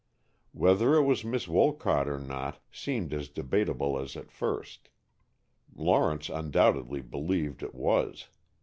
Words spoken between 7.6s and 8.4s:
it was.